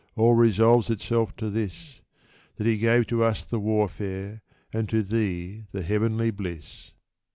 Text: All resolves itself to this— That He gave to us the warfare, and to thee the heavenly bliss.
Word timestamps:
All 0.15 0.33
resolves 0.33 0.89
itself 0.89 1.35
to 1.35 1.51
this— 1.51 2.01
That 2.55 2.65
He 2.65 2.79
gave 2.79 3.05
to 3.05 3.21
us 3.21 3.45
the 3.45 3.59
warfare, 3.59 4.41
and 4.73 4.89
to 4.89 5.03
thee 5.03 5.65
the 5.73 5.83
heavenly 5.83 6.31
bliss. 6.31 6.93